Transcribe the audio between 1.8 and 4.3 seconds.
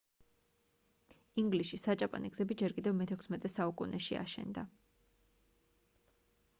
საჭაპანე გზები ჯერ კიდევ მე-16 საუკუნეში